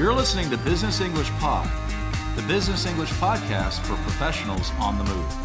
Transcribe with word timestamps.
You're 0.00 0.14
listening 0.14 0.48
to 0.48 0.56
Business 0.56 1.02
English 1.02 1.28
Pod, 1.32 1.70
the 2.34 2.40
business 2.44 2.86
English 2.86 3.10
podcast 3.10 3.80
for 3.80 3.96
professionals 3.96 4.70
on 4.78 4.96
the 4.96 5.04
move. 5.04 5.36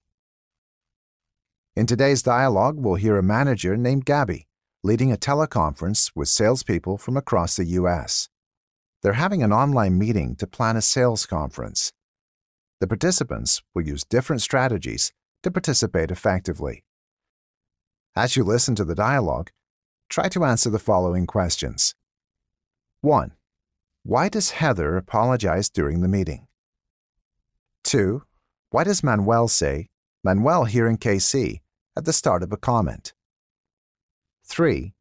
In 1.76 1.88
today's 1.88 2.22
dialogue, 2.22 2.76
we'll 2.78 3.02
hear 3.06 3.18
a 3.18 3.23
manager 3.23 3.76
named 3.76 4.06
Gabby 4.06 4.46
leading 4.84 5.12
a 5.12 5.18
teleconference 5.18 6.12
with 6.14 6.28
salespeople 6.28 7.00
from 7.00 7.18
across 7.18 7.56
the 7.56 7.66
U.S. 7.80 8.30
They're 9.02 9.14
having 9.14 9.41
an 9.41 9.52
online 9.52 9.97
meeting 9.97 10.35
to 10.35 10.46
plan 10.46 10.78
a 10.78 10.81
sales 10.84 11.25
conference. 11.25 11.91
The 12.80 12.85
participants 12.85 13.64
will 13.74 13.88
use 13.88 14.03
different 14.03 14.44
strategies 14.44 15.12
to 15.41 15.50
participate 15.50 16.12
effectively. 16.12 16.84
As 18.16 18.35
you 18.35 18.44
listen 18.44 18.75
to 18.75 18.85
the 18.85 18.94
dialogue, 18.94 19.50
try 20.09 20.30
to 20.30 20.46
answer 20.46 20.69
the 20.69 20.78
following 20.78 21.25
questions 21.25 21.96
1. 23.05 23.33
Why 24.01 24.29
does 24.29 24.49
Heather 24.49 24.97
apologize 24.97 25.69
during 25.69 26.01
the 26.01 26.07
meeting? 26.07 26.47
2. 27.83 28.23
Why 28.71 28.83
does 28.83 29.03
Manuel 29.03 29.47
say, 29.47 29.89
Manuel 30.23 30.63
here 30.66 30.88
in 30.88 30.97
KC, 30.97 31.61
at 31.95 32.05
the 32.05 32.11
start 32.11 32.41
of 32.41 32.51
a 32.51 32.57
comment? 32.57 33.13
3. 34.47 34.95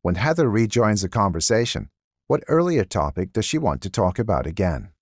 When 0.00 0.14
Heather 0.14 0.48
rejoins 0.48 1.02
the 1.02 1.10
conversation, 1.10 1.90
what 2.28 2.42
earlier 2.48 2.82
topic 2.82 3.34
does 3.34 3.44
she 3.44 3.58
want 3.58 3.82
to 3.82 3.90
talk 3.90 4.18
about 4.18 4.46
again? 4.46 4.92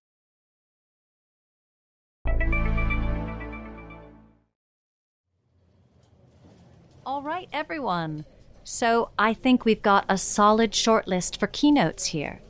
All 7.07 7.23
right, 7.23 7.49
everyone. 7.53 8.25
So 8.65 9.11
I 9.17 9.33
think 9.33 9.65
we've 9.65 9.81
got 9.81 10.05
a 10.09 10.19
solid 10.19 10.73
shortlist 10.73 11.39
for 11.39 11.47
keynotes 11.47 12.07
here. 12.07 12.41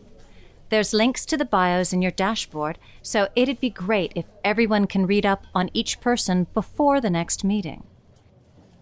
There's 0.70 0.92
links 0.92 1.24
to 1.26 1.36
the 1.36 1.44
bios 1.44 1.92
in 1.92 2.02
your 2.02 2.10
dashboard, 2.10 2.78
so 3.00 3.28
it'd 3.34 3.60
be 3.60 3.70
great 3.70 4.12
if 4.14 4.26
everyone 4.44 4.86
can 4.86 5.06
read 5.06 5.24
up 5.24 5.46
on 5.54 5.70
each 5.72 6.00
person 6.00 6.46
before 6.52 7.00
the 7.00 7.10
next 7.10 7.42
meeting. 7.42 7.84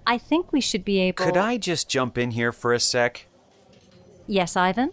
I 0.07 0.19
think 0.19 0.53
we 0.53 0.61
should 0.61 0.85
be 0.85 0.99
able. 1.01 1.25
Could 1.25 1.37
I 1.37 1.59
just 1.59 1.89
jump 1.89 2.19
in 2.19 2.33
here 2.33 2.53
for 2.53 2.73
a 2.73 2.81
sec? 2.81 3.27
Yes, 4.27 4.57
Ivan? 4.57 4.93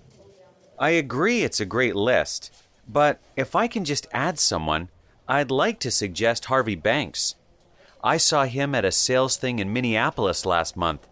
I 0.77 0.91
agree 0.91 1.43
it's 1.43 1.59
a 1.59 1.65
great 1.65 1.95
list, 1.95 2.51
but 2.87 3.19
if 3.35 3.55
I 3.55 3.67
can 3.67 3.85
just 3.85 4.07
add 4.11 4.37
someone, 4.37 4.89
I'd 5.27 5.51
like 5.51 5.79
to 5.81 5.91
suggest 5.91 6.45
Harvey 6.45 6.75
Banks. 6.75 7.35
I 8.03 8.17
saw 8.17 8.45
him 8.45 8.75
at 8.75 8.85
a 8.85 8.91
sales 8.91 9.37
thing 9.37 9.59
in 9.59 9.71
Minneapolis 9.71 10.45
last 10.45 10.75
month. 10.75 11.07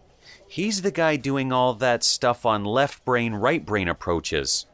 He's 0.46 0.82
the 0.82 0.90
guy 0.90 1.16
doing 1.16 1.50
all 1.50 1.74
that 1.74 2.04
stuff 2.04 2.44
on 2.44 2.64
left 2.64 3.04
brain, 3.04 3.34
right 3.34 3.64
brain 3.64 3.88
approaches. 3.88 4.66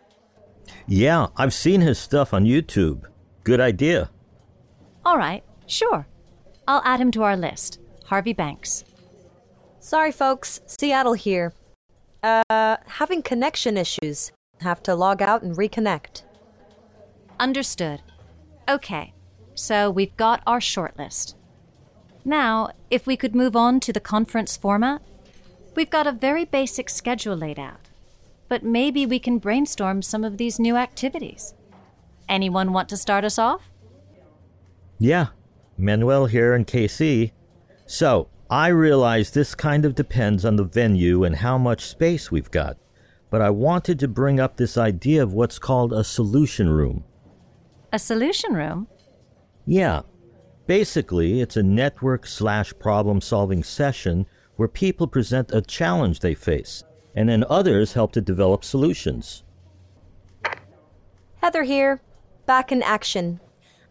Yeah, 0.89 1.27
I've 1.37 1.53
seen 1.53 1.83
his 1.83 1.99
stuff 1.99 2.33
on 2.33 2.45
YouTube. 2.45 3.05
Good 3.45 3.61
idea. 3.61 4.11
All 5.05 5.19
right, 5.19 5.45
sure. 5.67 6.07
I'll 6.67 6.83
add 6.83 6.99
him 6.99 7.11
to 7.11 7.23
our 7.23 7.37
list. 7.37 7.79
Harvey 8.07 8.33
Banks. 8.33 8.85
Sorry, 9.81 10.11
folks. 10.11 10.61
Seattle 10.67 11.13
here. 11.13 11.53
Uh, 12.23 12.79
having 12.87 13.23
connection 13.23 13.77
issues. 13.77 14.33
Have 14.63 14.83
to 14.85 14.95
log 14.95 15.21
out 15.21 15.43
and 15.43 15.57
reconnect. 15.57 16.23
Understood. 17.39 18.01
Okay, 18.67 19.13
so 19.55 19.91
we've 19.91 20.17
got 20.17 20.43
our 20.47 20.59
shortlist. 20.59 21.35
Now, 22.25 22.71
if 22.91 23.07
we 23.07 23.17
could 23.17 23.35
move 23.35 23.55
on 23.55 23.79
to 23.81 23.93
the 23.93 24.01
conference 24.01 24.57
format, 24.57 25.03
we've 25.75 25.91
got 25.91 26.07
a 26.07 26.13
very 26.13 26.45
basic 26.45 26.91
schedule 26.91 27.37
laid 27.37 27.59
out, 27.59 27.88
but 28.49 28.63
maybe 28.63 29.07
we 29.07 29.19
can 29.19 29.39
brainstorm 29.39 30.03
some 30.03 30.25
of 30.25 30.37
these 30.37 30.59
new 30.59 30.77
activities. 30.77 31.55
Anyone 32.29 32.73
want 32.73 32.89
to 32.91 32.97
start 32.97 33.25
us 33.25 33.39
off? 33.39 33.71
Yeah, 34.99 35.29
Manuel 35.77 36.27
here 36.27 36.55
in 36.55 36.65
KC. 36.65 37.33
So, 37.87 38.29
I 38.51 38.69
realize 38.69 39.31
this 39.31 39.55
kind 39.55 39.85
of 39.85 39.95
depends 39.95 40.45
on 40.45 40.57
the 40.57 40.65
venue 40.65 41.25
and 41.25 41.37
how 41.37 41.59
much 41.59 41.87
space 41.87 42.31
we've 42.31 42.51
got, 42.51 42.77
but 43.31 43.41
I 43.41 43.51
wanted 43.51 43.99
to 44.01 44.09
bring 44.09 44.41
up 44.41 44.57
this 44.57 44.77
idea 44.77 45.23
of 45.23 45.33
what's 45.33 45.59
called 45.59 45.93
a 45.93 46.03
solution 46.03 46.71
room. 46.71 47.05
A 47.93 47.99
solution 47.99 48.55
room? 48.55 48.89
Yeah, 49.67 50.03
Basically, 50.69 51.41
it's 51.41 51.57
a 51.57 51.63
network 51.63 52.27
slash 52.27 52.75
problem 52.79 53.23
solving 53.23 53.65
session 53.65 54.27
where 54.57 54.69
people 54.69 55.07
present 55.07 55.51
a 55.51 55.63
challenge 55.63 56.21
they 56.21 56.35
face, 56.35 56.85
and 57.19 57.29
then 57.29 57.45
others 57.51 57.95
help 57.95 58.13
to 58.13 58.21
develop 58.21 58.63
solutions. 58.63 59.43
Heather 61.43 61.65
here, 61.65 62.01
back 62.47 62.71
in 62.71 62.81
action. 62.81 63.41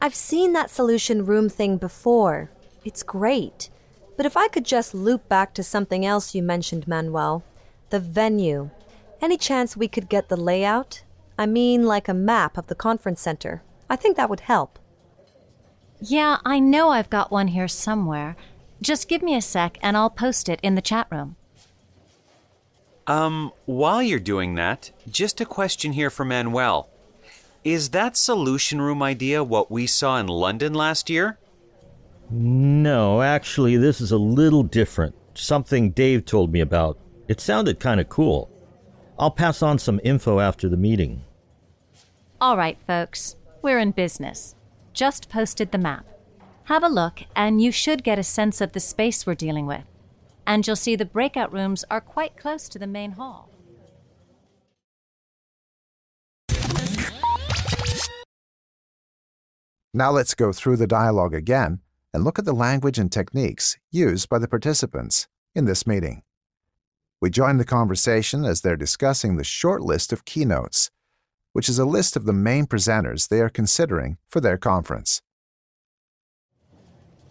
I've 0.02 0.16
seen 0.16 0.54
that 0.54 0.70
solution 0.70 1.26
room 1.26 1.50
thing 1.50 1.76
before. 1.76 2.50
It's 2.86 3.04
great. 3.04 3.70
But 4.16 4.26
if 4.26 4.38
I 4.38 4.48
could 4.48 4.64
just 4.64 4.94
loop 4.94 5.28
back 5.28 5.54
to 5.56 5.62
something 5.62 6.06
else 6.06 6.34
you 6.34 6.42
mentioned, 6.42 6.88
Manuel 6.88 7.44
the 7.90 8.00
venue. 8.00 8.70
Any 9.22 9.38
chance 9.38 9.76
we 9.76 9.90
could 9.90 10.08
get 10.08 10.30
the 10.30 10.38
layout? 10.38 11.04
I 11.38 11.46
mean, 11.46 11.86
like 11.86 12.08
a 12.08 12.14
map 12.14 12.58
of 12.58 12.68
the 12.68 12.76
conference 12.76 13.20
center. 13.20 13.62
I 13.90 13.98
think 13.98 14.16
that 14.16 14.30
would 14.30 14.42
help. 14.42 14.80
Yeah, 16.00 16.38
I 16.46 16.60
know 16.60 16.90
I've 16.90 17.10
got 17.10 17.32
one 17.32 17.48
here 17.50 17.68
somewhere. 17.68 18.38
Just 18.82 19.10
give 19.10 19.22
me 19.22 19.36
a 19.36 19.42
sec 19.42 19.78
and 19.82 19.98
I'll 19.98 20.10
post 20.10 20.48
it 20.48 20.60
in 20.62 20.76
the 20.76 20.82
chat 20.82 21.08
room. 21.10 21.37
Um, 23.08 23.54
while 23.66 24.04
you're 24.04 24.20
doing 24.20 24.56
that, 24.56 24.92
just 25.10 25.40
a 25.40 25.46
question 25.46 25.94
here 25.94 26.10
for 26.10 26.26
Manuel. 26.26 26.90
Is 27.64 27.90
that 27.90 28.18
solution 28.18 28.82
room 28.82 29.02
idea 29.02 29.44
what 29.44 29.72
we 29.72 29.88
saw 29.88 30.18
in 30.18 30.28
London 30.28 30.74
last 30.74 31.10
year? 31.10 31.38
No, 32.30 33.22
actually, 33.22 33.78
this 33.78 34.02
is 34.02 34.12
a 34.12 34.18
little 34.18 34.64
different. 34.64 35.16
Something 35.34 35.92
Dave 35.92 36.26
told 36.26 36.52
me 36.52 36.60
about. 36.60 36.98
It 37.30 37.40
sounded 37.40 37.80
kind 37.80 38.02
of 38.02 38.10
cool. 38.10 38.50
I'll 39.18 39.32
pass 39.32 39.62
on 39.62 39.80
some 39.80 40.02
info 40.04 40.40
after 40.40 40.68
the 40.68 40.78
meeting. 40.78 41.24
All 42.42 42.58
right, 42.58 42.78
folks, 42.86 43.38
we're 43.62 43.80
in 43.80 43.92
business. 43.92 44.56
Just 44.94 45.30
posted 45.30 45.72
the 45.72 45.78
map. 45.78 46.06
Have 46.66 46.84
a 46.84 46.90
look, 46.90 47.22
and 47.36 47.62
you 47.62 47.72
should 47.72 48.04
get 48.04 48.20
a 48.20 48.24
sense 48.24 48.60
of 48.60 48.74
the 48.74 48.80
space 48.80 49.26
we're 49.26 49.36
dealing 49.36 49.66
with. 49.66 49.84
And 50.48 50.66
you'll 50.66 50.78
see 50.78 50.96
the 50.96 51.06
breakout 51.06 51.52
rooms 51.54 51.84
are 51.92 52.00
quite 52.00 52.38
close 52.38 52.70
to 52.70 52.80
the 52.80 52.88
main 52.88 53.12
hall. 53.12 53.52
Now 59.94 60.12
let's 60.12 60.34
go 60.36 60.54
through 60.54 60.78
the 60.78 60.88
dialogue 60.88 61.34
again 61.34 61.82
and 62.14 62.24
look 62.24 62.40
at 62.40 62.46
the 62.46 62.54
language 62.54 62.98
and 62.98 63.12
techniques 63.12 63.78
used 63.92 64.30
by 64.30 64.40
the 64.40 64.48
participants 64.48 65.28
in 65.54 65.66
this 65.66 65.86
meeting. 65.86 66.24
We 67.20 67.30
join 67.30 67.58
the 67.58 67.66
conversation 67.66 68.46
as 68.46 68.62
they're 68.62 68.78
discussing 68.78 69.36
the 69.36 69.44
short 69.44 69.82
list 69.82 70.14
of 70.14 70.24
keynotes, 70.24 70.92
which 71.52 71.68
is 71.68 71.80
a 71.80 71.86
list 71.86 72.16
of 72.16 72.26
the 72.26 72.34
main 72.34 72.68
presenters 72.68 73.28
they 73.28 73.42
are 73.42 73.50
considering 73.50 74.18
for 74.30 74.40
their 74.40 74.58
conference. 74.58 75.22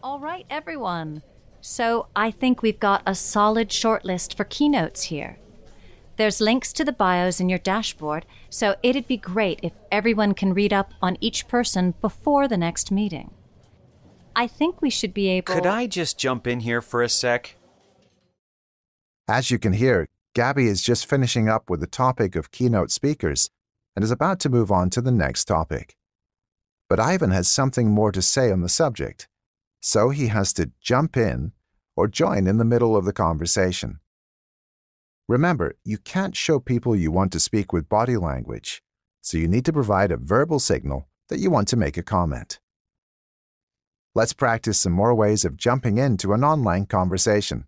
All 0.02 0.20
right, 0.20 0.44
everyone. 0.50 1.22
So 1.68 2.06
I 2.14 2.30
think 2.30 2.62
we've 2.62 2.78
got 2.78 3.02
a 3.06 3.14
solid 3.16 3.70
shortlist 3.70 4.36
for 4.36 4.44
keynotes 4.44 5.02
here. 5.02 5.36
There's 6.16 6.40
links 6.40 6.72
to 6.74 6.84
the 6.84 6.92
bios 6.92 7.40
in 7.40 7.48
your 7.48 7.58
dashboard, 7.58 8.24
so 8.48 8.76
it'd 8.84 9.08
be 9.08 9.16
great 9.16 9.58
if 9.64 9.72
everyone 9.90 10.32
can 10.32 10.54
read 10.54 10.72
up 10.72 10.94
on 11.02 11.18
each 11.20 11.48
person 11.48 11.94
before 12.00 12.46
the 12.46 12.56
next 12.56 12.92
meeting. 12.92 13.32
I 14.36 14.46
think 14.46 14.80
we 14.80 14.90
should 14.90 15.12
be 15.12 15.26
able. 15.26 15.52
Could 15.52 15.66
I 15.66 15.88
just 15.88 16.16
jump 16.16 16.46
in 16.46 16.60
here 16.60 16.80
for 16.80 17.02
a 17.02 17.08
sec? 17.08 17.56
As 19.26 19.50
you 19.50 19.58
can 19.58 19.72
hear, 19.72 20.08
Gabby 20.36 20.68
is 20.68 20.82
just 20.82 21.04
finishing 21.04 21.48
up 21.48 21.68
with 21.68 21.80
the 21.80 21.88
topic 21.88 22.36
of 22.36 22.52
keynote 22.52 22.92
speakers 22.92 23.50
and 23.96 24.04
is 24.04 24.12
about 24.12 24.38
to 24.40 24.48
move 24.48 24.70
on 24.70 24.88
to 24.90 25.00
the 25.00 25.10
next 25.10 25.46
topic. 25.46 25.96
But 26.88 27.00
Ivan 27.00 27.32
has 27.32 27.48
something 27.48 27.90
more 27.90 28.12
to 28.12 28.22
say 28.22 28.52
on 28.52 28.60
the 28.60 28.68
subject, 28.68 29.26
so 29.80 30.10
he 30.10 30.28
has 30.28 30.52
to 30.52 30.70
jump 30.80 31.16
in 31.16 31.52
or 31.96 32.06
join 32.06 32.46
in 32.46 32.58
the 32.58 32.64
middle 32.64 32.96
of 32.96 33.04
the 33.04 33.12
conversation. 33.12 33.98
Remember, 35.28 35.74
you 35.84 35.98
can't 35.98 36.36
show 36.36 36.60
people 36.60 36.94
you 36.94 37.10
want 37.10 37.32
to 37.32 37.40
speak 37.40 37.72
with 37.72 37.88
body 37.88 38.16
language, 38.16 38.82
so 39.22 39.38
you 39.38 39.48
need 39.48 39.64
to 39.64 39.72
provide 39.72 40.12
a 40.12 40.16
verbal 40.16 40.60
signal 40.60 41.08
that 41.28 41.40
you 41.40 41.50
want 41.50 41.66
to 41.68 41.76
make 41.76 41.96
a 41.96 42.02
comment. 42.02 42.60
Let's 44.14 44.32
practice 44.32 44.78
some 44.78 44.92
more 44.92 45.14
ways 45.14 45.44
of 45.44 45.56
jumping 45.56 45.98
into 45.98 46.32
an 46.32 46.44
online 46.44 46.86
conversation. 46.86 47.64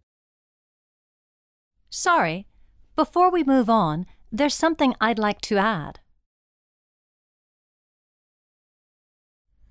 Sorry, 1.91 2.47
before 2.95 3.31
we 3.31 3.43
move 3.43 3.69
on, 3.69 4.07
there's 4.31 4.55
something 4.55 4.95
I'd 5.01 5.19
like 5.19 5.41
to 5.43 5.59
add. 5.59 6.01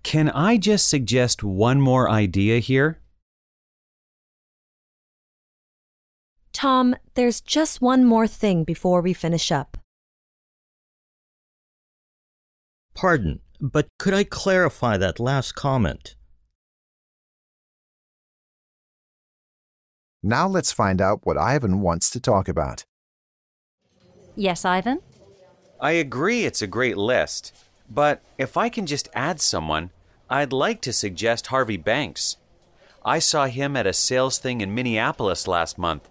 Can 0.03 0.29
I 0.29 0.57
just 0.57 0.87
suggest 0.87 1.43
one 1.43 1.81
more 1.81 2.09
idea 2.09 2.59
here? 2.59 2.99
Tom, 6.57 6.95
there's 7.13 7.39
just 7.39 7.83
one 7.83 8.03
more 8.03 8.25
thing 8.25 8.63
before 8.63 8.99
we 8.99 9.13
finish 9.13 9.51
up. 9.51 9.77
Pardon, 12.95 13.41
but 13.61 13.89
could 13.99 14.15
I 14.15 14.23
clarify 14.23 14.97
that 14.97 15.19
last 15.19 15.51
comment? 15.53 16.15
Now 20.23 20.47
let's 20.47 20.71
find 20.71 20.99
out 20.99 21.19
what 21.27 21.37
Ivan 21.37 21.81
wants 21.81 22.09
to 22.09 22.19
talk 22.19 22.47
about. 22.47 22.85
Yes, 24.35 24.65
Ivan? 24.65 25.01
I 25.79 25.91
agree 25.91 26.45
it's 26.45 26.63
a 26.63 26.67
great 26.67 26.97
list, 26.97 27.55
but 27.87 28.23
if 28.39 28.57
I 28.57 28.69
can 28.69 28.87
just 28.87 29.09
add 29.13 29.39
someone, 29.39 29.91
I'd 30.27 30.51
like 30.51 30.81
to 30.81 30.91
suggest 30.91 31.47
Harvey 31.47 31.77
Banks. 31.77 32.37
I 33.05 33.19
saw 33.19 33.45
him 33.45 33.77
at 33.77 33.85
a 33.85 33.93
sales 33.93 34.39
thing 34.39 34.61
in 34.61 34.73
Minneapolis 34.73 35.47
last 35.47 35.77
month. 35.77 36.09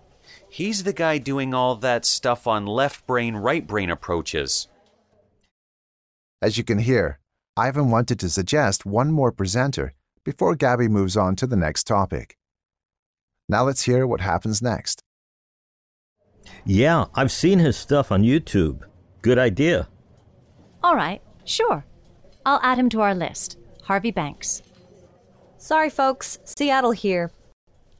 He's 0.56 0.84
the 0.84 0.94
guy 0.94 1.18
doing 1.18 1.52
all 1.52 1.74
that 1.76 2.06
stuff 2.06 2.46
on 2.46 2.64
left 2.64 3.06
brain, 3.06 3.36
right 3.36 3.66
brain 3.66 3.90
approaches. 3.90 4.68
As 6.40 6.56
you 6.56 6.64
can 6.64 6.78
hear, 6.78 7.18
Ivan 7.58 7.90
wanted 7.90 8.18
to 8.20 8.30
suggest 8.30 8.86
one 8.86 9.10
more 9.10 9.30
presenter 9.30 9.92
before 10.24 10.56
Gabby 10.56 10.88
moves 10.88 11.14
on 11.14 11.36
to 11.36 11.46
the 11.46 11.56
next 11.56 11.84
topic. 11.84 12.38
Now 13.50 13.64
let's 13.64 13.82
hear 13.82 14.06
what 14.06 14.22
happens 14.22 14.62
next. 14.62 15.02
Yeah, 16.64 17.04
I've 17.14 17.32
seen 17.32 17.58
his 17.58 17.76
stuff 17.76 18.10
on 18.10 18.22
YouTube. 18.22 18.80
Good 19.20 19.38
idea. 19.38 19.88
All 20.82 20.96
right, 20.96 21.20
sure. 21.44 21.84
I'll 22.46 22.60
add 22.62 22.78
him 22.78 22.88
to 22.88 23.02
our 23.02 23.14
list. 23.14 23.58
Harvey 23.82 24.10
Banks. 24.10 24.62
Sorry, 25.58 25.90
folks, 25.90 26.38
Seattle 26.44 26.92
here. 26.92 27.30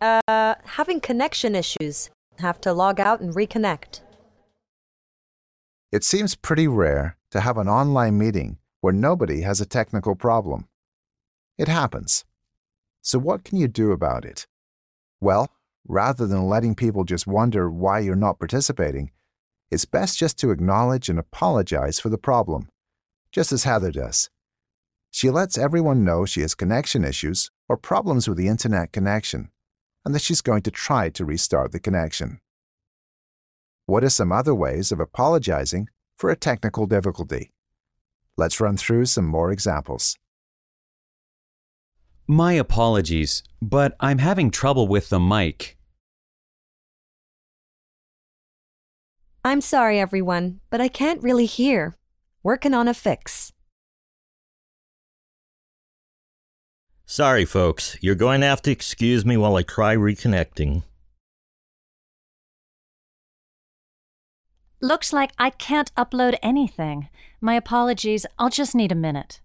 Uh, 0.01 0.55
having 0.65 1.01
connection 1.01 1.55
issues. 1.55 2.09
Have 2.39 2.61
to 2.63 2.73
log 2.73 3.01
out 3.01 3.21
and 3.21 3.35
reconnect. 3.35 4.01
It 5.91 6.05
seems 6.05 6.35
pretty 6.35 6.69
rare 6.69 7.17
to 7.31 7.41
have 7.41 7.57
an 7.57 7.69
online 7.69 8.19
meeting 8.19 8.59
where 8.81 8.93
nobody 8.93 9.41
has 9.41 9.61
a 9.61 9.67
technical 9.67 10.15
problem. 10.15 10.69
It 11.57 11.69
happens. 11.69 12.25
So, 13.01 13.19
what 13.19 13.45
can 13.45 13.57
you 13.57 13.69
do 13.69 13.93
about 13.93 14.25
it? 14.25 14.47
Well, 15.21 15.51
rather 15.89 16.27
than 16.27 16.49
letting 16.49 16.75
people 16.75 17.05
just 17.05 17.27
wonder 17.27 17.71
why 17.71 18.01
you're 18.01 18.17
not 18.17 18.39
participating, 18.39 19.13
it's 19.71 19.85
best 19.85 20.19
just 20.19 20.39
to 20.41 20.51
acknowledge 20.51 21.09
and 21.09 21.19
apologize 21.19 21.99
for 21.99 22.09
the 22.09 22.19
problem, 22.19 22.69
just 23.33 23.53
as 23.53 23.65
Heather 23.65 23.91
does. 23.91 24.29
She 25.11 25.31
lets 25.31 25.57
everyone 25.57 26.05
know 26.05 26.27
she 26.27 26.43
has 26.43 26.55
connection 26.55 27.05
issues 27.05 27.51
or 27.69 27.77
problems 27.77 28.29
with 28.29 28.37
the 28.37 28.49
internet 28.49 28.93
connection, 28.93 29.51
and 30.07 30.15
that 30.15 30.23
she's 30.23 30.41
going 30.41 30.63
to 30.63 30.71
try 30.71 31.11
to 31.11 31.25
restart 31.25 31.73
the 31.73 31.81
connection. 31.81 32.39
What 33.87 34.05
are 34.05 34.09
some 34.09 34.31
other 34.31 34.55
ways 34.55 34.93
of 34.93 35.01
apologizing 35.01 35.89
for 36.17 36.31
a 36.31 36.37
technical 36.37 36.87
difficulty? 36.87 37.51
Let's 38.37 38.61
run 38.61 38.77
through 38.77 39.07
some 39.07 39.27
more 39.27 39.51
examples. 39.51 40.17
My 42.29 42.53
apologies, 42.53 43.43
but 43.61 43.97
I'm 43.99 44.19
having 44.19 44.53
trouble 44.53 44.87
with 44.87 45.09
the 45.09 45.19
mic. 45.19 45.77
I'm 49.45 49.61
sorry, 49.61 49.99
everyone, 49.99 50.61
but 50.71 50.81
I 50.81 50.87
can't 50.87 51.23
really 51.23 51.47
hear. 51.47 51.97
Working 52.45 52.75
on 52.75 52.87
a 52.87 52.95
fix. 52.95 53.53
Sorry, 57.07 57.45
folks. 57.45 57.97
You're 58.01 58.15
going 58.17 58.41
to 58.41 58.47
have 58.47 58.63
to 58.63 58.71
excuse 58.71 59.25
me 59.25 59.37
while 59.37 59.57
I 59.57 59.63
try 59.63 59.95
reconnecting. 59.97 60.83
Looks 64.83 65.13
like 65.13 65.31
I 65.39 65.51
can't 65.51 65.95
upload 65.95 66.37
anything. 66.43 67.09
My 67.41 67.55
apologies, 67.55 68.27
I'll 68.39 68.51
just 68.51 68.75
need 68.75 68.93
a 68.93 68.97
minute. 68.97 69.41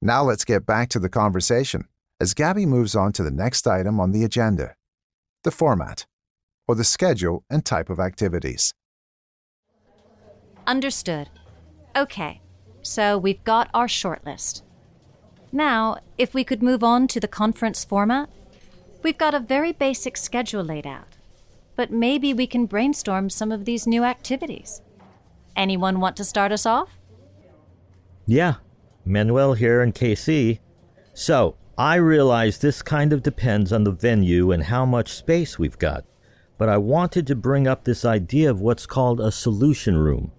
Now 0.00 0.22
let's 0.22 0.44
get 0.44 0.64
back 0.64 0.88
to 0.90 0.98
the 0.98 1.08
conversation 1.08 1.88
as 2.20 2.34
Gabby 2.34 2.64
moves 2.64 2.94
on 2.94 3.12
to 3.12 3.22
the 3.22 3.30
next 3.30 3.66
item 3.66 4.00
on 4.00 4.12
the 4.12 4.24
agenda 4.24 4.74
the 5.46 5.50
format, 5.52 6.06
or 6.66 6.74
the 6.74 6.82
schedule 6.82 7.44
and 7.48 7.64
type 7.64 7.88
of 7.88 8.00
activities. 8.00 8.74
Understood. 10.66 11.30
Okay, 11.94 12.40
so 12.86 13.18
we've 13.18 13.42
got 13.44 13.68
our 13.74 13.88
shortlist. 13.88 14.62
Now, 15.52 15.98
if 16.16 16.34
we 16.34 16.44
could 16.44 16.62
move 16.62 16.84
on 16.84 17.08
to 17.08 17.20
the 17.20 17.28
conference 17.28 17.84
format, 17.84 18.28
we've 19.02 19.18
got 19.18 19.34
a 19.34 19.40
very 19.40 19.72
basic 19.72 20.16
schedule 20.16 20.62
laid 20.62 20.86
out, 20.86 21.08
but 21.74 21.90
maybe 21.90 22.32
we 22.32 22.46
can 22.46 22.66
brainstorm 22.66 23.28
some 23.28 23.50
of 23.50 23.64
these 23.64 23.86
new 23.86 24.04
activities. 24.04 24.82
Anyone 25.56 25.98
want 25.98 26.16
to 26.16 26.24
start 26.24 26.52
us 26.52 26.64
off? 26.64 26.90
Yeah, 28.26 28.54
Manuel 29.04 29.54
here 29.54 29.82
in 29.82 29.92
KC. 29.92 30.60
So, 31.12 31.56
I 31.78 31.96
realize 31.96 32.58
this 32.58 32.82
kind 32.82 33.12
of 33.12 33.22
depends 33.22 33.72
on 33.72 33.84
the 33.84 33.90
venue 33.90 34.52
and 34.52 34.62
how 34.62 34.86
much 34.86 35.12
space 35.12 35.58
we've 35.58 35.78
got, 35.78 36.04
but 36.56 36.68
I 36.68 36.76
wanted 36.78 37.26
to 37.26 37.34
bring 37.34 37.66
up 37.66 37.84
this 37.84 38.04
idea 38.04 38.50
of 38.50 38.60
what's 38.60 38.86
called 38.86 39.20
a 39.20 39.32
solution 39.32 39.98
room. 39.98 40.32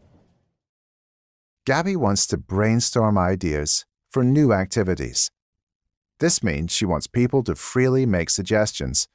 Gabby 1.67 1.97
wants 1.97 2.25
to 2.27 2.37
brainstorm 2.37 3.17
ideas 3.17 3.85
for 4.09 4.23
new 4.23 4.53
activities. 4.53 5.31
This 6.19 6.41
means 6.41 6.71
she 6.71 6.85
wants 6.85 7.07
people 7.07 7.43
to 7.43 7.55
freely 7.55 8.05
make 8.05 8.29
suggestions. 8.29 9.09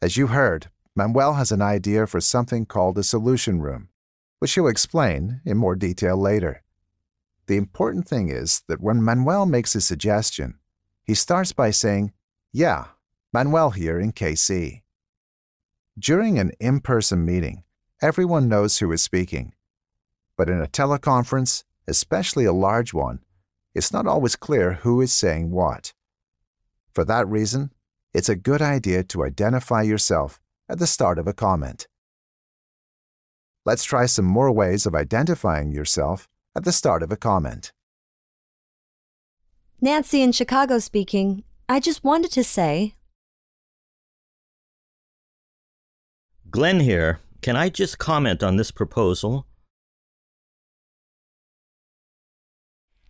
As 0.00 0.16
you 0.16 0.28
heard, 0.28 0.70
Manuel 0.96 1.34
has 1.34 1.52
an 1.52 1.60
idea 1.60 2.06
for 2.06 2.22
something 2.22 2.64
called 2.64 2.96
a 2.96 3.02
solution 3.02 3.60
room, 3.60 3.90
which 4.38 4.54
he'll 4.54 4.66
explain 4.66 5.42
in 5.44 5.58
more 5.58 5.76
detail 5.76 6.16
later. 6.16 6.62
The 7.48 7.58
important 7.58 8.08
thing 8.08 8.30
is 8.30 8.62
that 8.68 8.80
when 8.80 9.02
Manuel 9.02 9.44
makes 9.44 9.74
a 9.74 9.82
suggestion, 9.82 10.54
he 11.04 11.12
starts 11.12 11.52
by 11.52 11.70
saying, 11.70 12.14
Yeah, 12.50 12.86
Manuel 13.30 13.72
here 13.72 14.00
in 14.00 14.12
KC. 14.12 14.80
During 15.98 16.38
an 16.38 16.52
in 16.58 16.80
person 16.80 17.26
meeting, 17.26 17.64
everyone 18.00 18.48
knows 18.48 18.78
who 18.78 18.90
is 18.90 19.02
speaking. 19.02 19.52
But 20.36 20.48
in 20.48 20.60
a 20.60 20.66
teleconference, 20.66 21.64
especially 21.86 22.44
a 22.44 22.52
large 22.52 22.94
one, 22.94 23.20
it's 23.74 23.92
not 23.92 24.06
always 24.06 24.36
clear 24.36 24.74
who 24.74 25.00
is 25.00 25.12
saying 25.12 25.50
what. 25.50 25.92
For 26.94 27.04
that 27.04 27.28
reason, 27.28 27.72
it's 28.12 28.28
a 28.28 28.36
good 28.36 28.60
idea 28.60 29.02
to 29.04 29.24
identify 29.24 29.82
yourself 29.82 30.40
at 30.68 30.78
the 30.78 30.86
start 30.86 31.18
of 31.18 31.26
a 31.26 31.32
comment. 31.32 31.86
Let's 33.64 33.84
try 33.84 34.06
some 34.06 34.24
more 34.24 34.50
ways 34.50 34.86
of 34.86 34.94
identifying 34.94 35.70
yourself 35.70 36.28
at 36.54 36.64
the 36.64 36.72
start 36.72 37.02
of 37.02 37.12
a 37.12 37.16
comment. 37.16 37.72
Nancy 39.80 40.22
in 40.22 40.32
Chicago 40.32 40.78
speaking. 40.78 41.44
I 41.68 41.80
just 41.80 42.04
wanted 42.04 42.32
to 42.32 42.44
say. 42.44 42.94
Glenn 46.50 46.80
here. 46.80 47.20
Can 47.40 47.56
I 47.56 47.68
just 47.68 47.98
comment 47.98 48.42
on 48.42 48.56
this 48.56 48.70
proposal? 48.70 49.46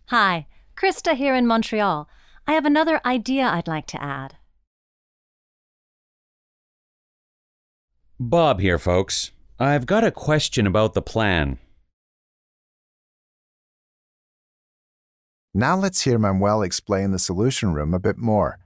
Hi, 0.07 0.47
Krista 0.75 1.15
here 1.15 1.33
in 1.33 1.47
Montreal. 1.47 2.09
I 2.45 2.53
have 2.53 2.65
another 2.65 2.99
idea 3.05 3.45
I'd 3.45 3.67
like 3.67 3.87
to 3.87 4.03
add. 4.03 4.35
Bob 8.19 8.59
here, 8.59 8.77
folks. 8.77 9.31
I've 9.59 9.85
got 9.85 10.03
a 10.03 10.11
question 10.11 10.67
about 10.67 10.93
the 10.93 11.01
plan. 11.01 11.57
Now 15.53 15.77
let's 15.77 16.01
hear 16.01 16.17
Manuel 16.17 16.63
explain 16.63 17.11
the 17.11 17.19
solution 17.19 17.73
room 17.73 17.93
a 17.93 17.99
bit 17.99 18.17
more. 18.17 18.59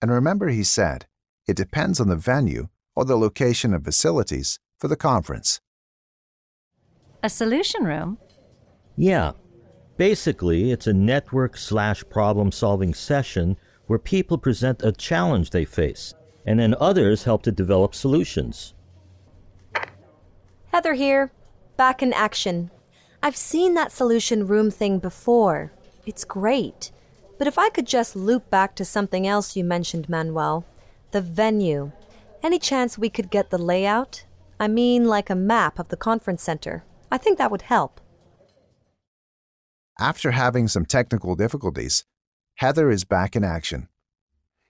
And 0.00 0.10
remember, 0.10 0.48
he 0.48 0.64
said, 0.64 1.06
it 1.46 1.56
depends 1.56 2.00
on 2.00 2.08
the 2.08 2.16
venue 2.16 2.68
or 2.96 3.04
the 3.04 3.16
location 3.16 3.74
of 3.74 3.84
facilities 3.84 4.58
for 4.78 4.88
the 4.88 4.96
conference. 4.96 5.60
A 7.22 7.28
solution 7.28 7.84
room? 7.84 8.18
Yeah. 8.96 9.32
Basically, 10.02 10.72
it's 10.72 10.88
a 10.88 10.92
network 10.92 11.56
slash 11.56 12.02
problem 12.10 12.50
solving 12.50 12.92
session 12.92 13.56
where 13.86 14.00
people 14.00 14.36
present 14.36 14.82
a 14.82 14.90
challenge 14.90 15.50
they 15.50 15.64
face, 15.64 16.12
and 16.44 16.58
then 16.58 16.74
others 16.80 17.22
help 17.22 17.44
to 17.44 17.52
develop 17.52 17.94
solutions. 17.94 18.74
Heather 20.72 20.94
here. 20.94 21.30
Back 21.76 22.02
in 22.02 22.12
action. 22.12 22.72
I've 23.22 23.36
seen 23.36 23.74
that 23.74 23.92
solution 23.92 24.48
room 24.48 24.72
thing 24.72 24.98
before. 24.98 25.70
It's 26.04 26.24
great. 26.24 26.90
But 27.38 27.46
if 27.46 27.56
I 27.56 27.68
could 27.68 27.86
just 27.86 28.16
loop 28.16 28.50
back 28.50 28.74
to 28.74 28.84
something 28.84 29.24
else 29.24 29.54
you 29.54 29.62
mentioned, 29.62 30.08
Manuel 30.08 30.64
the 31.12 31.20
venue. 31.20 31.92
Any 32.42 32.58
chance 32.58 32.98
we 32.98 33.08
could 33.08 33.30
get 33.30 33.50
the 33.50 33.56
layout? 33.72 34.24
I 34.58 34.66
mean, 34.66 35.04
like 35.04 35.30
a 35.30 35.36
map 35.36 35.78
of 35.78 35.90
the 35.90 35.96
conference 35.96 36.42
center. 36.42 36.82
I 37.08 37.18
think 37.18 37.38
that 37.38 37.52
would 37.52 37.62
help. 37.62 38.00
After 39.98 40.30
having 40.30 40.68
some 40.68 40.86
technical 40.86 41.34
difficulties, 41.34 42.04
Heather 42.56 42.90
is 42.90 43.04
back 43.04 43.36
in 43.36 43.44
action. 43.44 43.88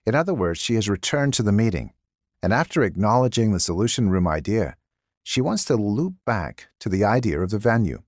In 0.05 0.15
other 0.15 0.33
words, 0.33 0.59
she 0.59 0.75
has 0.75 0.89
returned 0.89 1.33
to 1.35 1.43
the 1.43 1.51
meeting, 1.51 1.93
and 2.41 2.51
after 2.51 2.83
acknowledging 2.83 3.51
the 3.51 3.59
solution 3.59 4.09
room 4.09 4.27
idea, 4.27 4.75
she 5.23 5.41
wants 5.41 5.63
to 5.65 5.75
loop 5.75 6.15
back 6.25 6.67
to 6.79 6.89
the 6.89 7.05
idea 7.05 7.39
of 7.39 7.51
the 7.51 7.59
venue. 7.59 8.03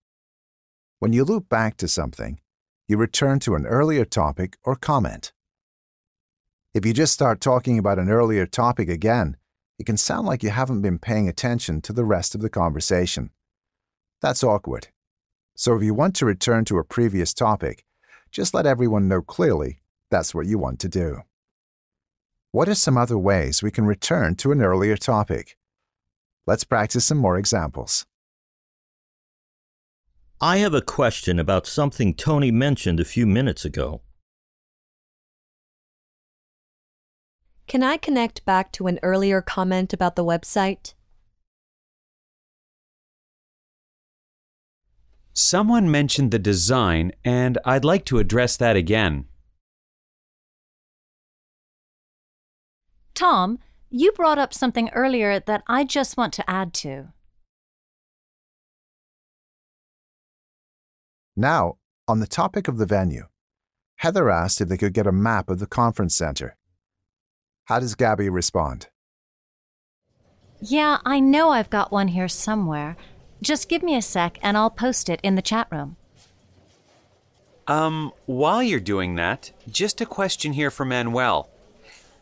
When 0.99 1.13
you 1.13 1.23
loop 1.23 1.47
back 1.47 1.77
to 1.77 1.87
something, 1.87 2.39
you 2.87 2.97
return 2.97 3.39
to 3.39 3.55
an 3.55 3.65
earlier 3.65 4.05
topic 4.05 4.57
or 4.63 4.75
comment. 4.75 5.31
If 6.73 6.85
you 6.85 6.93
just 6.93 7.13
start 7.13 7.39
talking 7.39 7.79
about 7.79 7.99
an 7.99 8.09
earlier 8.09 8.45
topic 8.45 8.89
again, 8.89 9.37
it 9.79 9.85
can 9.85 9.97
sound 9.97 10.27
like 10.27 10.43
you 10.43 10.49
haven't 10.49 10.81
been 10.81 10.99
paying 10.99 11.29
attention 11.29 11.81
to 11.81 11.93
the 11.93 12.05
rest 12.05 12.35
of 12.35 12.41
the 12.41 12.49
conversation. 12.49 13.29
That's 14.21 14.43
awkward. 14.43 14.89
So 15.55 15.75
if 15.75 15.83
you 15.83 15.93
want 15.93 16.15
to 16.17 16.25
return 16.25 16.65
to 16.65 16.77
a 16.77 16.83
previous 16.83 17.33
topic, 17.33 17.85
just 18.29 18.53
let 18.53 18.65
everyone 18.65 19.07
know 19.07 19.21
clearly 19.21 19.79
that's 20.11 20.35
what 20.35 20.45
you 20.45 20.59
want 20.59 20.79
to 20.81 20.89
do. 20.89 21.21
What 22.51 22.67
are 22.69 22.75
some 22.75 22.97
other 22.97 23.17
ways 23.17 23.63
we 23.63 23.71
can 23.71 23.85
return 23.85 24.35
to 24.35 24.51
an 24.51 24.61
earlier 24.61 24.97
topic? 24.97 25.57
Let's 26.45 26.63
practice 26.63 27.05
some 27.05 27.17
more 27.17 27.37
examples. 27.37 28.05
I 30.41 30.57
have 30.57 30.73
a 30.73 30.81
question 30.81 31.39
about 31.39 31.65
something 31.65 32.13
Tony 32.13 32.51
mentioned 32.51 32.99
a 32.99 33.05
few 33.05 33.25
minutes 33.25 33.63
ago. 33.63 34.01
Can 37.67 37.81
I 37.81 37.97
connect 37.97 38.45
back 38.45 38.71
to 38.73 38.87
an 38.87 38.99
earlier 39.01 39.41
comment 39.41 39.93
about 39.93 40.15
the 40.17 40.25
website? 40.25 40.93
Someone 45.37 45.91
mentioned 45.91 46.31
the 46.31 46.39
design, 46.39 47.11
and 47.25 47.57
I'd 47.65 47.83
like 47.83 48.05
to 48.05 48.19
address 48.19 48.55
that 48.55 48.77
again. 48.77 49.25
Tom, 53.13 53.59
you 53.89 54.13
brought 54.13 54.37
up 54.37 54.53
something 54.53 54.89
earlier 54.91 55.41
that 55.41 55.63
I 55.67 55.83
just 55.83 56.15
want 56.15 56.31
to 56.33 56.49
add 56.49 56.73
to. 56.75 57.09
Now, 61.35 61.79
on 62.07 62.21
the 62.21 62.27
topic 62.27 62.69
of 62.69 62.77
the 62.77 62.85
venue, 62.85 63.25
Heather 63.97 64.29
asked 64.29 64.61
if 64.61 64.69
they 64.69 64.77
could 64.77 64.93
get 64.93 65.05
a 65.05 65.11
map 65.11 65.49
of 65.49 65.59
the 65.59 65.67
conference 65.67 66.15
center. 66.15 66.55
How 67.65 67.81
does 67.81 67.95
Gabby 67.95 68.29
respond? 68.29 68.87
Yeah, 70.61 70.99
I 71.03 71.19
know 71.19 71.49
I've 71.49 71.69
got 71.69 71.91
one 71.91 72.07
here 72.07 72.29
somewhere. 72.29 72.95
Just 73.45 73.69
give 73.69 73.83
me 73.83 73.95
a 73.95 74.01
sec 74.01 74.39
and 74.41 74.57
I'll 74.57 74.71
post 74.71 75.07
it 75.07 75.19
in 75.21 75.35
the 75.35 75.41
chat 75.43 75.67
room. 75.71 75.97
Um, 77.67 78.11
while 78.25 78.63
you're 78.63 78.79
doing 78.79 79.13
that, 79.15 79.51
just 79.69 80.01
a 80.01 80.05
question 80.07 80.53
here 80.53 80.71
for 80.71 80.83
Manuel. 80.83 81.47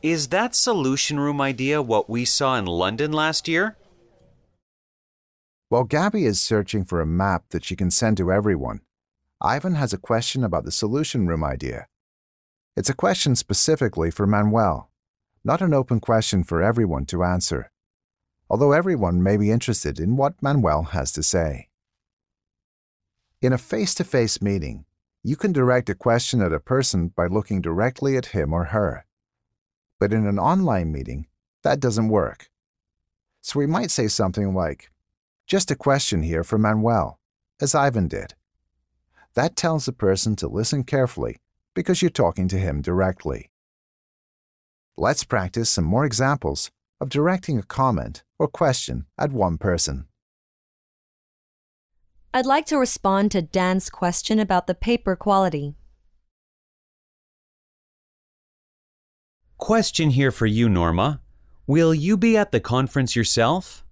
Is 0.02 0.28
that 0.28 0.54
solution 0.54 1.18
room 1.22 1.40
idea 1.40 1.82
what 1.82 2.10
we 2.10 2.26
saw 2.26 2.58
in 2.58 2.66
London 2.66 3.14
last 3.14 3.48
year? 3.48 3.78
While 5.70 5.86
Gabby 5.86 6.26
is 6.26 6.42
searching 6.42 6.84
for 6.84 7.00
a 7.00 7.06
map 7.06 7.46
that 7.52 7.64
she 7.64 7.78
can 7.78 7.90
send 7.90 8.18
to 8.18 8.30
everyone, 8.30 8.82
Ivan 9.42 9.76
has 9.76 9.94
a 9.94 9.98
question 9.98 10.44
about 10.44 10.66
the 10.66 10.74
solution 10.74 11.26
room 11.26 11.42
idea. 11.44 11.88
It's 12.76 12.90
a 12.90 12.94
question 12.94 13.38
specifically 13.38 14.12
for 14.12 14.28
Manuel, 14.28 14.92
not 15.42 15.62
an 15.62 15.74
open 15.74 16.02
question 16.02 16.44
for 16.44 16.62
everyone 16.62 17.06
to 17.06 17.24
answer, 17.24 17.72
although 18.54 18.72
everyone 18.72 19.24
may 19.24 19.36
be 19.36 19.50
interested 19.50 20.00
in 20.00 20.16
what 20.16 20.40
Manuel 20.40 20.84
has 20.84 21.12
to 21.12 21.24
say. 21.24 21.70
In 23.42 23.52
a 23.52 23.58
face 23.58 23.96
to 23.96 24.04
face 24.04 24.44
meeting, 24.44 24.86
you 25.24 25.36
can 25.36 25.52
direct 25.52 25.90
a 25.90 25.96
question 25.96 26.40
at 26.40 26.54
a 26.54 26.60
person 26.60 27.08
by 27.08 27.26
looking 27.26 27.62
directly 27.62 28.16
at 28.16 28.28
him 28.28 28.54
or 28.54 28.66
her. 28.66 29.08
But 30.00 30.14
in 30.14 30.28
an 30.28 30.38
online 30.38 30.92
meeting, 30.92 31.26
that 31.64 31.80
doesn't 31.80 32.10
work. 32.10 32.52
So 33.42 33.58
we 33.58 33.66
might 33.66 33.90
say 33.90 34.08
something 34.08 34.54
like, 34.54 34.92
Just 35.48 35.72
a 35.72 35.76
question 35.76 36.22
here 36.22 36.44
for 36.44 36.60
Manuel, 36.60 37.20
as 37.60 37.74
Ivan 37.74 38.08
did. 38.08 38.36
That 39.34 39.56
tells 39.56 39.88
the 39.88 39.94
person 39.94 40.36
to 40.36 40.48
listen 40.48 40.84
carefully 40.84 41.38
because 41.74 42.04
you're 42.04 42.12
talking 42.12 42.48
to 42.50 42.60
him 42.60 42.84
directly. 42.84 43.50
Let's 44.96 45.24
practice 45.24 45.72
some 45.72 45.86
more 45.86 46.06
examples 46.06 46.70
of 47.04 47.10
directing 47.10 47.60
a 47.60 47.64
comment 47.64 48.24
or 48.40 48.48
question 48.48 49.06
at 49.20 49.34
one 49.34 49.58
person. 49.58 50.06
I'd 52.34 52.46
like 52.46 52.66
to 52.68 52.78
respond 52.78 53.32
to 53.32 53.42
Dan's 53.42 53.90
question 53.90 54.40
about 54.40 54.68
the 54.68 54.74
paper 54.74 55.16
quality. 55.18 55.76
Question 59.58 60.12
here 60.12 60.32
for 60.32 60.46
you, 60.46 60.70
Norma. 60.70 61.20
Will 61.68 61.94
you 61.94 62.18
be 62.18 62.38
at 62.38 62.52
the 62.52 62.62
conference 62.62 63.16
yourself? 63.16 63.86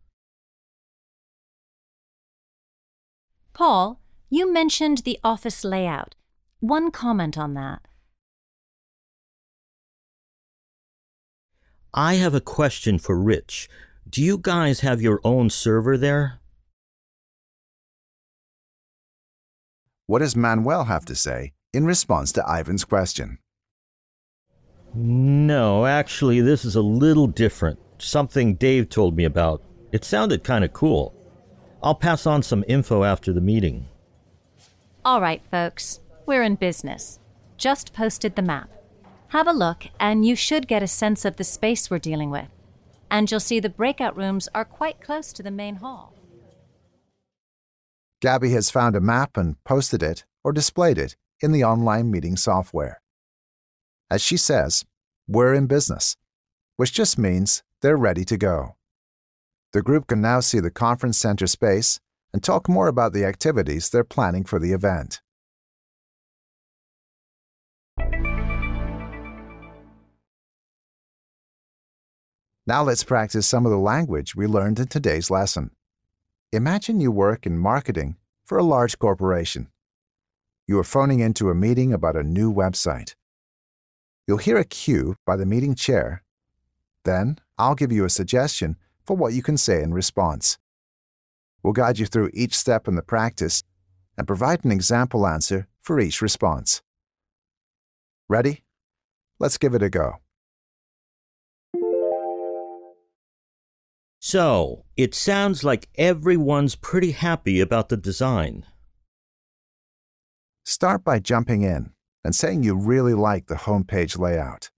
Paul, 3.54 4.00
you 4.30 4.52
mentioned 4.52 5.00
the 5.00 5.20
office 5.24 5.66
layout. 5.66 6.16
One 6.62 6.92
comment 6.92 7.38
on 7.38 7.54
that. 7.56 7.82
I 11.94 12.14
have 12.16 12.34
a 12.34 12.40
question 12.40 12.98
for 12.98 13.20
Rich. 13.20 13.70
Do 14.10 14.24
you 14.24 14.38
guys 14.38 14.80
have 14.80 15.02
your 15.02 15.20
own 15.26 15.50
server 15.50 15.98
there? 15.98 16.40
What 20.08 20.20
does 20.20 20.36
Manuel 20.36 20.86
have 20.86 21.06
to 21.06 21.16
say 21.16 21.52
in 21.74 21.86
response 21.86 22.32
to 22.34 22.46
Ivan's 22.48 22.86
question? 22.86 23.40
No, 24.94 25.86
actually, 25.86 26.40
this 26.40 26.64
is 26.64 26.76
a 26.76 26.82
little 26.82 27.28
different. 27.28 27.80
Something 27.98 28.56
Dave 28.56 28.90
told 28.90 29.16
me 29.16 29.26
about. 29.26 29.62
It 29.92 30.06
sounded 30.06 30.44
kind 30.44 30.64
of 30.64 30.74
cool. 30.74 31.14
I'll 31.84 31.96
pass 31.96 32.26
on 32.26 32.42
some 32.42 32.64
info 32.68 33.04
after 33.04 33.34
the 33.34 33.42
meeting. 33.42 33.88
All 35.04 35.20
right, 35.20 35.42
folks. 35.50 36.00
We're 36.26 36.44
in 36.44 36.56
business. 36.56 37.20
Just 37.58 37.94
posted 37.94 38.36
the 38.36 38.42
map. 38.42 38.70
Have 39.32 39.48
a 39.48 39.54
look, 39.54 39.86
and 39.98 40.26
you 40.26 40.36
should 40.36 40.68
get 40.68 40.84
a 40.84 40.88
sense 40.88 41.24
of 41.24 41.38
the 41.38 41.46
space 41.46 41.90
we're 41.90 42.00
dealing 42.00 42.32
with. 42.32 42.50
And 43.10 43.32
you'll 43.32 43.40
see 43.40 43.62
the 43.62 43.70
breakout 43.70 44.18
rooms 44.18 44.50
are 44.54 44.66
quite 44.66 45.00
close 45.00 45.32
to 45.32 45.42
the 45.42 45.50
main 45.50 45.76
hall. 45.76 46.14
Gabby 48.20 48.52
has 48.52 48.70
found 48.70 48.94
a 48.94 49.00
map 49.00 49.38
and 49.38 49.56
posted 49.64 50.04
it 50.04 50.26
or 50.44 50.52
displayed 50.52 50.98
it 50.98 51.16
in 51.40 51.54
the 51.54 51.64
online 51.64 52.12
meeting 52.12 52.36
software. 52.36 53.02
As 54.10 54.22
she 54.22 54.36
says, 54.36 54.84
we're 55.30 55.54
in 55.54 55.66
business, 55.66 56.18
which 56.76 56.92
just 56.92 57.18
means 57.18 57.64
they're 57.82 57.96
ready 57.96 58.26
to 58.26 58.36
go. 58.36 58.76
The 59.72 59.82
group 59.82 60.08
can 60.08 60.20
now 60.20 60.42
see 60.42 60.60
the 60.60 60.70
conference 60.70 61.18
center 61.18 61.48
space 61.48 62.02
and 62.34 62.44
talk 62.44 62.68
more 62.68 62.90
about 62.90 63.14
the 63.14 63.24
activities 63.24 63.90
they're 63.90 64.04
planning 64.04 64.44
for 64.44 64.60
the 64.60 64.74
event. 64.74 65.22
Now 72.68 72.84
let's 72.84 73.04
practice 73.04 73.48
some 73.48 73.66
of 73.66 73.72
the 73.72 73.78
language 73.78 74.36
we 74.36 74.46
learned 74.46 74.80
in 74.80 74.88
today's 74.88 75.32
lesson. 75.32 75.72
Imagine 76.52 77.02
you 77.02 77.12
work 77.12 77.48
in 77.48 77.58
marketing 77.58 78.18
for 78.46 78.60
a 78.60 78.64
large 78.64 79.00
corporation. 79.00 79.70
You 80.68 80.78
are 80.78 80.84
phoning 80.84 81.22
into 81.22 81.50
a 81.50 81.56
meeting 81.56 81.92
about 81.92 82.16
a 82.16 82.24
new 82.24 82.54
website. 82.54 83.16
You'll 84.28 84.38
hear 84.38 84.58
a 84.58 84.64
cue 84.64 85.16
by 85.26 85.38
the 85.38 85.46
meeting 85.46 85.74
chair. 85.74 86.24
Then 87.04 87.40
I'll 87.58 87.74
give 87.74 87.92
you 87.92 88.06
a 88.06 88.10
suggestion 88.10 88.78
for 89.06 89.18
what 89.18 89.34
you 89.34 89.42
can 89.42 89.58
say 89.58 89.82
in 89.82 89.92
response. 89.92 90.60
We'll 91.64 91.74
guide 91.74 91.98
you 91.98 92.06
through 92.06 92.30
each 92.32 92.56
step 92.56 92.88
in 92.88 92.96
the 92.96 93.02
practice 93.02 93.64
and 94.18 94.28
provide 94.28 94.64
an 94.64 94.72
example 94.72 95.26
answer 95.26 95.68
for 95.80 96.00
each 96.00 96.22
response. 96.22 96.84
Ready? 98.30 98.64
Let's 99.40 99.58
give 99.58 99.74
it 99.74 99.82
a 99.82 99.90
go. 99.90 100.18
So, 104.24 104.86
it 104.96 105.16
sounds 105.16 105.64
like 105.64 105.90
everyone's 105.96 106.76
pretty 106.76 107.10
happy 107.10 107.60
about 107.60 107.90
the 107.90 107.98
design. 107.98 108.68
Start 110.64 111.04
by 111.04 111.18
jumping 111.18 111.64
in 111.64 111.90
and 112.24 112.36
saying 112.36 112.62
you 112.62 112.76
really 112.76 113.16
like 113.16 113.48
the 113.48 113.56
homepage 113.56 114.20
layout. 114.20 114.70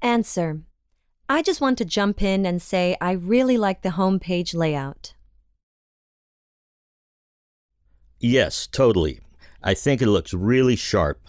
Answer. 0.00 0.62
I 1.28 1.42
just 1.42 1.60
want 1.60 1.76
to 1.78 1.84
jump 1.84 2.22
in 2.22 2.46
and 2.46 2.62
say 2.62 2.96
I 2.98 3.12
really 3.12 3.58
like 3.58 3.82
the 3.82 3.90
homepage 3.90 4.54
layout. 4.54 5.12
Yes, 8.18 8.66
totally. 8.66 9.20
I 9.62 9.74
think 9.74 10.00
it 10.00 10.06
looks 10.06 10.32
really 10.32 10.74
sharp. 10.74 11.20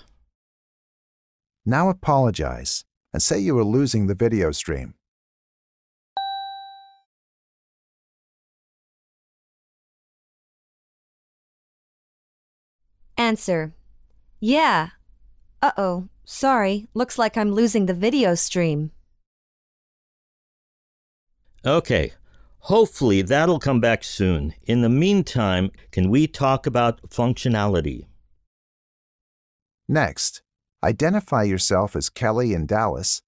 Now 1.65 1.89
apologize 1.89 2.85
and 3.13 3.21
say 3.21 3.39
you 3.39 3.57
are 3.57 3.63
losing 3.63 4.07
the 4.07 4.15
video 4.15 4.51
stream. 4.51 4.93
Answer. 13.17 13.73
Yeah. 14.39 14.89
Uh 15.61 15.71
oh. 15.77 16.07
Sorry. 16.23 16.87
Looks 16.93 17.19
like 17.19 17.37
I'm 17.37 17.51
losing 17.51 17.85
the 17.85 17.93
video 17.93 18.35
stream. 18.35 18.91
Okay. 21.65 22.13
Hopefully 22.59 23.21
that'll 23.21 23.59
come 23.59 23.81
back 23.81 24.03
soon. 24.03 24.53
In 24.63 24.81
the 24.81 24.89
meantime, 24.89 25.71
can 25.91 26.09
we 26.09 26.27
talk 26.27 26.65
about 26.65 27.01
functionality? 27.09 28.05
Next, 29.91 30.41
identify 30.81 31.43
yourself 31.43 31.97
as 31.97 32.09
Kelly 32.09 32.53
in 32.53 32.65
Dallas 32.65 33.23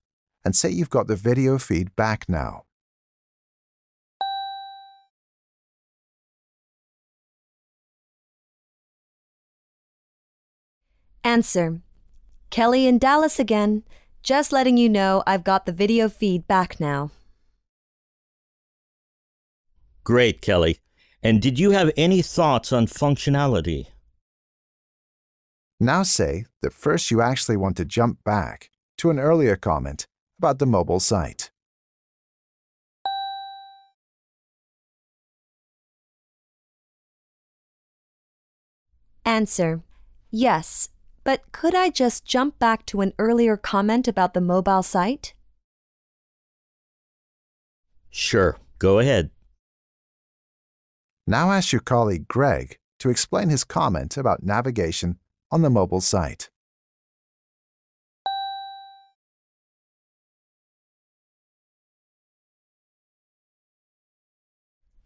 and 0.46 0.56
say 0.56 0.70
you've 0.70 0.90
got 0.90 1.08
the 1.08 1.18
video 1.18 1.58
feed 1.58 1.94
back 1.98 2.24
now. 2.30 2.64
Answer. 11.26 11.82
Kelly 12.50 12.88
in 12.88 12.98
Dallas 12.98 13.40
again. 13.40 13.84
Just 14.22 14.54
letting 14.54 14.78
you 14.78 14.88
know 14.88 15.22
I've 15.28 15.44
got 15.44 15.66
the 15.66 15.74
video 15.74 16.08
feed 16.08 16.48
back 16.48 16.80
now. 16.80 17.12
Great, 20.06 20.40
Kelly. 20.40 20.78
And 21.22 21.42
did 21.42 21.60
you 21.60 21.72
have 21.72 21.92
any 21.98 22.22
thoughts 22.22 22.72
on 22.72 22.88
functionality? 22.88 23.88
Now 25.84 26.04
say 26.04 26.46
that 26.62 26.72
first 26.72 27.12
you 27.12 27.22
actually 27.22 27.58
want 27.58 27.76
to 27.76 27.84
jump 27.84 28.24
back 28.24 28.70
to 29.00 29.10
an 29.10 29.20
earlier 29.20 29.58
comment 29.58 30.08
about 30.40 30.60
the 30.60 30.66
mobile 30.66 31.02
site. 31.02 31.52
Answer. 39.26 39.84
Yes, 40.32 40.88
but 41.26 41.52
could 41.52 41.76
I 41.76 41.90
just 41.90 42.24
jump 42.24 42.60
back 42.60 42.86
to 42.86 43.02
an 43.02 43.12
earlier 43.20 43.58
comment 43.58 44.08
about 44.08 44.34
the 44.34 44.40
mobile 44.40 44.84
site? 44.84 45.34
Sure, 48.10 48.58
go 48.80 49.00
ahead. 49.00 49.32
Now 51.28 51.52
ask 51.52 51.74
your 51.74 51.82
colleague 51.82 52.30
Greg 52.30 52.78
to 53.00 53.10
explain 53.10 53.50
his 53.50 53.66
comment 53.66 54.16
about 54.16 54.44
navigation 54.44 55.18
on 55.54 55.62
the 55.62 55.70
mobile 55.70 56.02
site. 56.02 56.50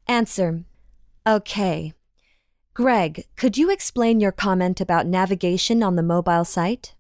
Answer. 0.08 0.64
Okay. 1.28 1.94
Greg, 2.74 3.26
could 3.36 3.58
you 3.58 3.70
explain 3.70 4.22
your 4.22 4.32
comment 4.32 4.80
about 4.80 5.06
navigation 5.06 5.84
on 5.84 5.98
the 5.98 6.04
mobile 6.04 6.46
site? 6.46 6.96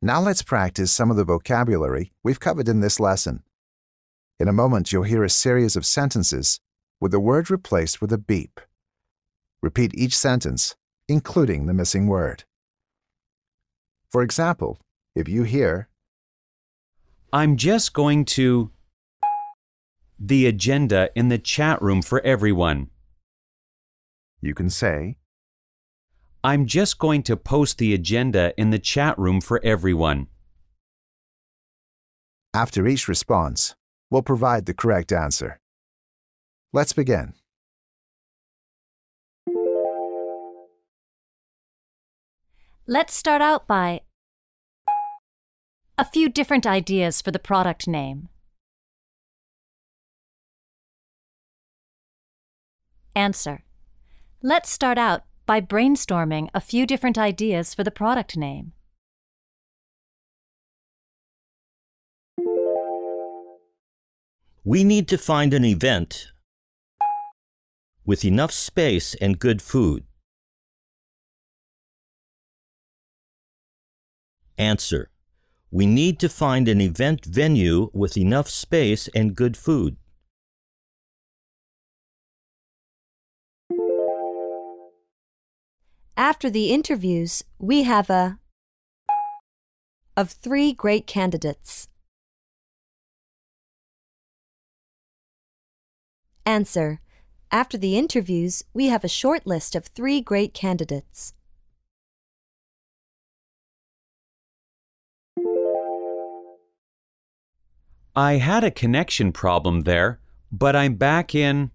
Now 0.00 0.22
let's 0.22 0.42
practice 0.42 0.90
some 0.90 1.10
of 1.10 1.18
the 1.18 1.24
vocabulary 1.24 2.12
we've 2.22 2.40
covered 2.40 2.68
in 2.68 2.80
this 2.80 2.98
lesson. 2.98 3.42
In 4.40 4.48
a 4.48 4.52
moment, 4.52 4.90
you'll 4.90 5.02
hear 5.02 5.22
a 5.22 5.28
series 5.28 5.76
of 5.76 5.84
sentences 5.84 6.60
with 6.98 7.12
the 7.12 7.20
word 7.20 7.50
replaced 7.50 8.00
with 8.00 8.10
a 8.10 8.18
beep. 8.18 8.58
Repeat 9.64 9.94
each 9.94 10.14
sentence, 10.14 10.74
including 11.08 11.64
the 11.64 11.72
missing 11.72 12.06
word. 12.06 12.44
For 14.10 14.20
example, 14.22 14.78
if 15.14 15.26
you 15.26 15.44
hear, 15.44 15.88
I'm 17.32 17.56
just 17.56 17.94
going 17.94 18.26
to. 18.36 18.70
The 20.18 20.44
agenda 20.46 21.08
in 21.16 21.30
the 21.30 21.38
chat 21.38 21.80
room 21.80 22.02
for 22.02 22.20
everyone. 22.20 22.90
you 24.42 24.52
can 24.52 24.68
say, 24.68 25.16
I'm 26.44 26.66
just 26.66 26.98
going 26.98 27.22
to 27.22 27.34
post 27.34 27.78
the 27.78 27.94
agenda 27.94 28.52
in 28.58 28.68
the 28.68 28.78
chat 28.78 29.18
room 29.18 29.40
for 29.40 29.64
everyone. 29.64 30.26
after 32.52 32.86
each 32.86 33.08
response, 33.08 33.74
we'll 34.10 34.20
provide 34.20 34.66
the 34.66 34.74
correct 34.74 35.10
answer. 35.10 35.58
Let's 36.74 36.92
begin. 36.92 37.32
Let's 42.86 43.14
start 43.14 43.40
out 43.40 43.66
by 43.66 44.02
a 45.96 46.04
few 46.04 46.28
different 46.28 46.66
ideas 46.66 47.22
for 47.22 47.30
the 47.30 47.38
product 47.38 47.88
name. 47.88 48.28
Answer. 53.16 53.64
Let's 54.42 54.68
start 54.68 54.98
out 54.98 55.22
by 55.46 55.62
brainstorming 55.62 56.50
a 56.52 56.60
few 56.60 56.86
different 56.86 57.16
ideas 57.16 57.72
for 57.72 57.84
the 57.84 57.90
product 57.90 58.36
name. 58.36 58.72
We 64.62 64.84
need 64.84 65.08
to 65.08 65.16
find 65.16 65.54
an 65.54 65.64
event 65.64 66.32
with 68.04 68.26
enough 68.26 68.52
space 68.52 69.14
and 69.22 69.38
good 69.38 69.62
food. 69.62 70.04
Answer 74.58 75.10
We 75.70 75.86
need 75.86 76.20
to 76.20 76.28
find 76.28 76.68
an 76.68 76.80
event 76.80 77.24
venue 77.24 77.90
with 77.92 78.16
enough 78.16 78.48
space 78.48 79.08
and 79.14 79.34
good 79.34 79.56
food. 79.56 79.96
After 86.16 86.48
the 86.48 86.72
interviews, 86.72 87.42
we 87.58 87.82
have 87.82 88.08
a 88.08 88.38
of 90.16 90.30
three 90.30 90.72
great 90.72 91.08
candidates. 91.08 91.88
Answer. 96.46 97.00
After 97.50 97.76
the 97.76 97.96
interviews, 97.98 98.62
we 98.72 98.86
have 98.86 99.02
a 99.02 99.08
short 99.08 99.46
list 99.46 99.74
of 99.74 99.86
three 99.86 100.20
great 100.20 100.54
candidates. 100.54 101.34
I 108.16 108.34
had 108.34 108.62
a 108.62 108.70
connection 108.70 109.32
problem 109.32 109.80
there, 109.80 110.20
but 110.52 110.76
I'm 110.76 110.94
back 110.94 111.34
in. 111.34 111.72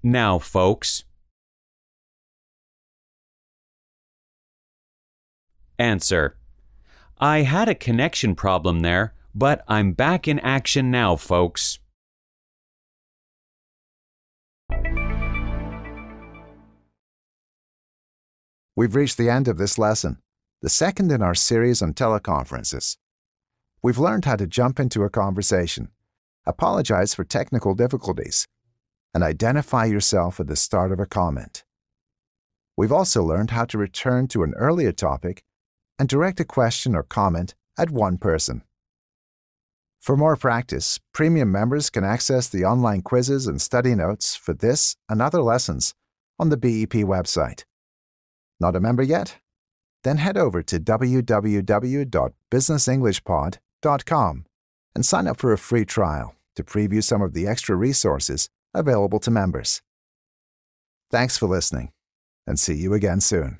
Now, 0.00 0.38
folks. 0.38 1.02
Answer. 5.76 6.36
I 7.18 7.38
had 7.38 7.68
a 7.68 7.74
connection 7.74 8.36
problem 8.36 8.80
there, 8.80 9.12
but 9.34 9.64
I'm 9.66 9.92
back 9.92 10.28
in 10.28 10.38
action 10.38 10.88
now, 10.88 11.16
folks. 11.16 11.80
We've 18.76 18.94
reached 18.94 19.16
the 19.16 19.30
end 19.30 19.48
of 19.48 19.58
this 19.58 19.78
lesson, 19.78 20.18
the 20.62 20.68
second 20.68 21.10
in 21.10 21.22
our 21.22 21.34
series 21.34 21.82
on 21.82 21.92
teleconferences. 21.92 22.98
We've 23.84 23.98
learned 23.98 24.24
how 24.24 24.36
to 24.36 24.46
jump 24.46 24.80
into 24.80 25.02
a 25.02 25.10
conversation, 25.10 25.90
apologize 26.46 27.12
for 27.12 27.22
technical 27.22 27.74
difficulties, 27.74 28.48
and 29.12 29.22
identify 29.22 29.84
yourself 29.84 30.40
at 30.40 30.46
the 30.46 30.56
start 30.56 30.90
of 30.90 31.00
a 31.00 31.04
comment. 31.04 31.64
We've 32.78 32.90
also 32.90 33.22
learned 33.22 33.50
how 33.50 33.66
to 33.66 33.76
return 33.76 34.26
to 34.28 34.42
an 34.42 34.54
earlier 34.56 34.90
topic 34.90 35.44
and 35.98 36.08
direct 36.08 36.40
a 36.40 36.46
question 36.46 36.96
or 36.96 37.02
comment 37.02 37.54
at 37.76 37.90
one 37.90 38.16
person. 38.16 38.62
For 40.00 40.16
more 40.16 40.36
practice, 40.36 40.98
premium 41.12 41.52
members 41.52 41.90
can 41.90 42.04
access 42.04 42.48
the 42.48 42.64
online 42.64 43.02
quizzes 43.02 43.46
and 43.46 43.60
study 43.60 43.94
notes 43.94 44.34
for 44.34 44.54
this 44.54 44.96
and 45.10 45.20
other 45.20 45.42
lessons 45.42 45.92
on 46.38 46.48
the 46.48 46.56
BEP 46.56 47.04
website. 47.04 47.64
Not 48.58 48.76
a 48.76 48.80
member 48.80 49.02
yet? 49.02 49.36
Then 50.04 50.16
head 50.16 50.38
over 50.38 50.62
to 50.62 50.80
www.businessenglishpod.com 50.80 53.58
and 54.94 55.04
sign 55.04 55.26
up 55.26 55.38
for 55.38 55.52
a 55.52 55.58
free 55.58 55.84
trial 55.84 56.34
to 56.56 56.62
preview 56.62 57.02
some 57.02 57.22
of 57.22 57.32
the 57.32 57.46
extra 57.46 57.76
resources 57.76 58.48
available 58.72 59.18
to 59.20 59.30
members. 59.30 59.82
Thanks 61.10 61.38
for 61.38 61.46
listening, 61.46 61.92
and 62.46 62.58
see 62.58 62.74
you 62.74 62.94
again 62.94 63.20
soon. 63.20 63.58